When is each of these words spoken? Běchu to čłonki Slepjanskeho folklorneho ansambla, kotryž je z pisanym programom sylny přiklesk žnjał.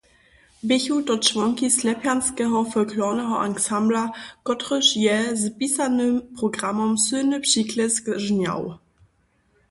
Běchu 0.69 0.95
to 1.07 1.17
čłonki 1.19 1.69
Slepjanskeho 1.77 2.59
folklorneho 2.71 3.35
ansambla, 3.47 4.03
kotryž 4.43 4.87
je 5.05 5.35
z 5.37 5.43
pisanym 5.59 6.21
programom 6.37 6.97
sylny 6.97 7.39
přiklesk 7.39 8.03
žnjał. 8.15 8.63